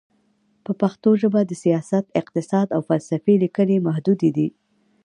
په 0.63 0.71
پښتو 0.81 1.09
ژبه 1.21 1.41
د 1.45 1.51
سیاست، 1.63 2.05
اقتصاد، 2.21 2.67
او 2.75 2.81
فلسفې 2.89 3.33
لیکنې 3.43 3.77
محدودې 3.87 4.29
دي. 4.37 4.47